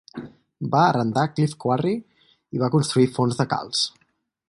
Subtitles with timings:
[0.75, 3.89] Va arrendar Cliff Quarry i va construir forns de calç.